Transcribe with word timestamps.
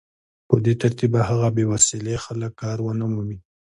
په 0.47 0.55
دې 0.65 0.73
ترتیب 0.81 1.11
به 1.13 1.21
هغه 1.29 1.47
بې 1.55 1.65
وسيلې 1.73 2.15
خلک 2.25 2.51
کار 2.61 2.77
ونه 2.81 3.05
مومي 3.13 3.37